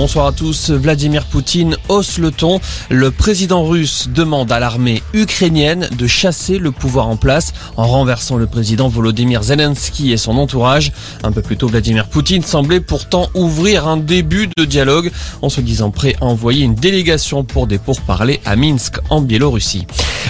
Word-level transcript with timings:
Bonsoir 0.00 0.28
à 0.28 0.32
tous. 0.32 0.70
Vladimir 0.70 1.26
Poutine 1.26 1.76
hausse 1.90 2.16
le 2.16 2.30
ton. 2.30 2.58
Le 2.88 3.10
président 3.10 3.64
russe 3.64 4.08
demande 4.08 4.50
à 4.50 4.58
l'armée 4.58 5.02
ukrainienne 5.12 5.90
de 5.92 6.06
chasser 6.06 6.56
le 6.56 6.70
pouvoir 6.70 7.06
en 7.06 7.16
place 7.16 7.52
en 7.76 7.86
renversant 7.86 8.38
le 8.38 8.46
président 8.46 8.88
Volodymyr 8.88 9.42
Zelensky 9.42 10.10
et 10.10 10.16
son 10.16 10.38
entourage. 10.38 10.92
Un 11.22 11.32
peu 11.32 11.42
plus 11.42 11.58
tôt, 11.58 11.68
Vladimir 11.68 12.08
Poutine 12.08 12.42
semblait 12.42 12.80
pourtant 12.80 13.28
ouvrir 13.34 13.86
un 13.86 13.98
début 13.98 14.48
de 14.56 14.64
dialogue 14.64 15.12
en 15.42 15.50
se 15.50 15.60
disant 15.60 15.90
prêt 15.90 16.16
à 16.22 16.24
envoyer 16.24 16.64
une 16.64 16.74
délégation 16.74 17.44
pour 17.44 17.66
des 17.66 17.76
pourparlers 17.76 18.40
à 18.46 18.56
Minsk 18.56 19.00
en 19.10 19.20
Biélorussie. 19.20 19.86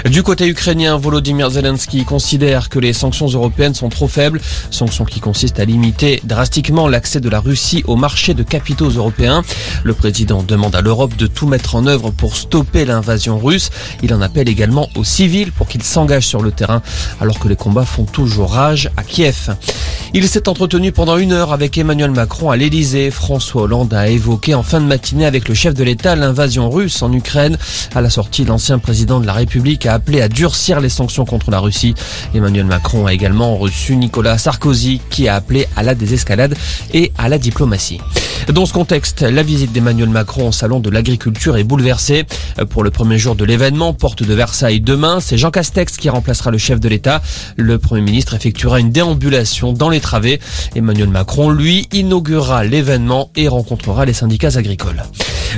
Du 0.07 0.22
côté 0.22 0.46
ukrainien, 0.48 0.96
Volodymyr 0.96 1.50
Zelensky 1.50 2.04
considère 2.04 2.68
que 2.68 2.79
les 2.79 2.93
sanctions 2.93 3.27
européennes 3.29 3.75
sont 3.75 3.88
trop 3.88 4.09
faibles, 4.09 4.41
sanctions 4.70 5.05
qui 5.05 5.20
consistent 5.20 5.61
à 5.61 5.64
limiter 5.64 6.20
drastiquement 6.24 6.88
l'accès 6.88 7.20
de 7.20 7.29
la 7.29 7.41
Russie 7.41 7.84
au 7.86 7.96
marché 7.96 8.34
de 8.34 8.42
capitaux 8.42 8.88
européens. 8.88 9.42
Le 9.84 9.95
président 9.95 10.42
demande 10.42 10.74
à 10.74 10.80
l'Europe 10.80 11.16
de 11.16 11.27
tout 11.27 11.46
mettre 11.46 11.74
en 11.74 11.87
œuvre 11.87 12.10
pour 12.10 12.37
stopper 12.37 12.84
l'invasion 12.84 13.38
russe. 13.38 13.70
Il 14.02 14.15
en 14.15 14.20
appelle 14.20 14.48
également 14.48 14.88
aux 14.96 15.05
civils 15.05 15.52
pour 15.52 15.68
qu'ils 15.68 15.82
s'engagent 15.82 16.27
sur 16.27 16.43
le 16.43 16.51
terrain 16.51 16.82
alors 17.20 17.38
que 17.38 17.48
les 17.48 17.57
combats 17.57 17.84
font 17.84 18.04
toujours 18.04 18.52
rage 18.52 18.91
à 18.96 19.02
Kiev. 19.02 19.54
Il 20.12 20.28
s'est 20.28 20.48
entretenu 20.48 20.91
pendant 20.91 21.19
une 21.19 21.32
heure 21.32 21.52
avec 21.52 21.78
Emmanuel 21.78 22.10
Macron 22.10 22.51
à 22.51 22.56
l'Elysée. 22.56 23.12
François 23.12 23.62
Hollande 23.62 23.95
a 23.95 24.09
évoqué 24.09 24.56
en 24.56 24.64
fin 24.64 24.80
de 24.80 24.87
matinée 24.87 25.24
avec 25.24 25.48
le 25.48 25.55
chef 25.55 25.73
de 25.73 25.84
l'État 25.84 26.16
l'invasion 26.16 26.68
russe 26.68 27.01
en 27.02 27.12
Ukraine. 27.12 27.56
À 27.95 28.01
la 28.01 28.10
sortie, 28.10 28.45
l'ancien 28.45 28.80
président 28.80 29.20
de 29.20 29.27
la 29.27 29.34
République 29.34 29.87
a 29.87 29.95
appelé 29.95 30.20
à 30.20 30.28
durcir 30.28 30.80
les 30.80 30.88
sanctions 30.88 31.24
contre 31.24 31.52
la 31.52 31.60
Russie. 31.60 31.95
Emmanuel 32.34 32.66
Macron 32.66 33.06
a 33.06 33.12
également 33.12 33.56
reçu 33.56 33.96
Nicolas 33.96 34.37
Sarkozy 34.37 35.01
qui 35.10 35.28
a 35.28 35.37
appelé 35.37 35.68
à 35.77 35.84
la 35.84 35.95
désescalade 35.95 36.56
et 36.92 37.12
à 37.16 37.29
la 37.29 37.38
diplomatie. 37.38 38.01
Dans 38.49 38.67
ce 38.67 38.73
contexte, 38.73 39.23
la 39.23 39.43
visite 39.43 39.73
d'Emmanuel 39.73 40.09
Macron 40.09 40.49
au 40.49 40.53
salon 40.53 40.80
de 40.80 40.91
l'agriculture 40.91 41.57
est 41.57 41.65
bouleversée. 41.65 42.24
Pour 42.71 42.82
le 42.82 42.91
premier 42.91 43.19
jour 43.19 43.37
de 43.37 43.45
l'événement, 43.45 43.93
porte 43.93 44.23
de 44.23 44.35
Versailles 44.35 44.80
demain, 44.80 45.21
c'est 45.21 45.38
Jean 45.38 45.51
Castex 45.51 45.97
qui 45.97 46.09
remplacera 46.09 46.51
le 46.51 46.59
chef 46.59 46.80
de 46.80 46.88
l'État. 46.88 47.23
Le 47.57 47.79
Premier 47.79 48.02
ministre 48.02 48.35
effectuera 48.35 48.80
une 48.80 48.91
déambulation 48.91 49.73
dans 49.73 49.88
les 49.88 50.01
travées. 50.01 50.41
Emmanuel 50.74 51.09
Macron, 51.09 51.51
lui, 51.51 51.87
inaugurera 51.93 52.65
l'événement 52.65 53.30
et 53.37 53.47
rencontrera 53.47 54.05
les 54.05 54.15
syndicats 54.15 54.57
agricoles. 54.57 55.02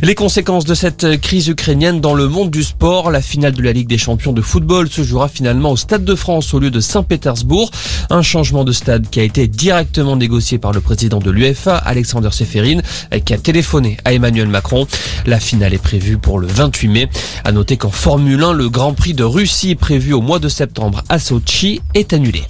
Les 0.01 0.15
conséquences 0.15 0.65
de 0.65 0.75
cette 0.75 1.21
crise 1.21 1.49
ukrainienne 1.49 2.01
dans 2.01 2.15
le 2.15 2.27
monde 2.27 2.51
du 2.51 2.63
sport, 2.63 3.11
la 3.11 3.21
finale 3.21 3.53
de 3.53 3.63
la 3.63 3.73
Ligue 3.73 3.89
des 3.89 3.99
champions 3.99 4.33
de 4.33 4.41
football 4.41 4.89
se 4.89 5.03
jouera 5.03 5.29
finalement 5.29 5.73
au 5.73 5.77
Stade 5.77 6.05
de 6.05 6.15
France 6.15 6.55
au 6.55 6.61
lieu 6.61 6.71
de 6.71 6.81
Saint-Pétersbourg. 6.81 7.71
Un 8.09 8.23
changement 8.23 8.65
de 8.65 8.73
stade 8.73 9.11
qui 9.11 9.21
a 9.21 9.23
été 9.23 9.49
directement 9.49 10.17
négocié 10.17 10.59
par 10.59 10.73
le 10.73 10.81
président 10.81 11.19
de 11.19 11.31
l'UEFA, 11.31 11.77
Alexander 11.77 12.31
Seferin, 12.33 12.81
qui 13.25 13.35
a 13.35 13.39
téléphoné 13.39 13.99
à 14.05 14.15
Emmanuel 14.15 14.49
Macron. 14.49 14.87
La 15.27 15.39
finale 15.39 15.75
est 15.75 15.83
prévue 15.83 16.17
pour 16.17 16.39
le 16.39 16.47
28 16.47 16.89
mai. 16.89 17.09
À 17.45 17.53
noter 17.53 17.77
qu'en 17.77 17.91
Formule 17.91 18.43
1, 18.43 18.55
le 18.55 18.71
Grand 18.71 18.95
Prix 18.95 19.15
de 19.15 19.25
Russie 19.25 19.75
prévu 19.75 20.15
au 20.15 20.23
mois 20.23 20.39
de 20.39 20.49
septembre 20.49 21.05
à 21.11 21.19
Sochi 21.19 21.83
est 21.95 22.13
annulé. 22.13 22.45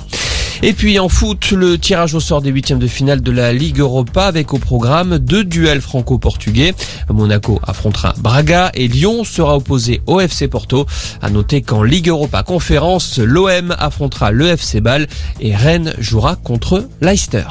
Et 0.64 0.74
puis 0.74 1.00
en 1.00 1.08
foot, 1.08 1.50
le 1.50 1.76
tirage 1.76 2.14
au 2.14 2.20
sort 2.20 2.40
des 2.40 2.50
huitièmes 2.50 2.78
de 2.78 2.86
finale 2.86 3.20
de 3.20 3.32
la 3.32 3.52
Ligue 3.52 3.80
Europa 3.80 4.26
avec 4.26 4.54
au 4.54 4.58
programme 4.58 5.18
deux 5.18 5.42
duels 5.42 5.80
franco-portugais. 5.80 6.72
Monaco 7.10 7.60
affrontera 7.64 8.14
Braga 8.18 8.70
et 8.74 8.86
Lyon 8.86 9.24
sera 9.24 9.56
opposé 9.56 10.02
au 10.06 10.20
FC 10.20 10.46
Porto. 10.46 10.86
À 11.20 11.30
noter 11.30 11.62
qu'en 11.62 11.82
Ligue 11.82 12.08
Europa 12.08 12.44
Conférence, 12.44 13.18
l'OM 13.18 13.74
affrontera 13.76 14.30
le 14.30 14.46
FC 14.46 14.80
Bâle 14.80 15.08
et 15.40 15.52
Rennes 15.52 15.94
jouera 15.98 16.36
contre 16.36 16.88
Leicester. 17.00 17.44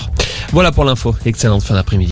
Voilà 0.53 0.71
pour 0.71 0.85
l'info. 0.85 1.13
Excellente 1.25 1.63
fin 1.63 1.75
d'après-midi. 1.75 2.09